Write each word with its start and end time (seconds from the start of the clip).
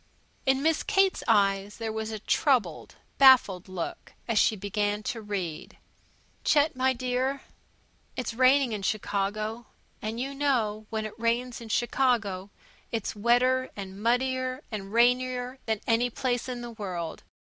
In 0.47 0.63
Miss 0.63 0.81
Kate's 0.81 1.23
eyes 1.27 1.77
there 1.77 1.93
was 1.93 2.09
a 2.09 2.17
troubled, 2.17 2.95
baffled 3.19 3.69
look 3.69 4.13
as 4.27 4.39
she 4.39 4.55
began 4.55 5.03
to 5.03 5.21
read: 5.21 5.77
Chet, 6.43 6.73
dear, 6.97 7.43
it's 8.15 8.33
raining 8.33 8.71
in 8.71 8.81
Chicago. 8.81 9.67
And 10.01 10.19
you 10.19 10.33
know 10.33 10.87
when 10.89 11.05
it 11.05 11.13
rains 11.19 11.61
in 11.61 11.69
Chicago, 11.69 12.49
it's 12.91 13.15
wetter, 13.15 13.69
and 13.75 14.01
muddier, 14.01 14.63
and 14.71 14.91
rainier 14.91 15.59
than 15.67 15.81
any 15.85 16.09
place 16.09 16.49
in 16.49 16.61
the 16.61 16.71
world. 16.71 17.21